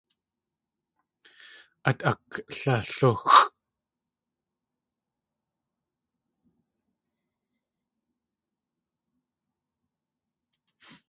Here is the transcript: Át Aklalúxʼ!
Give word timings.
Át 1.89 1.99
Aklalúxʼ! 2.09 3.37